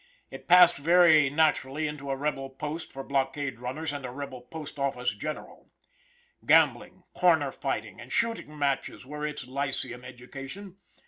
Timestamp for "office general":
4.79-5.69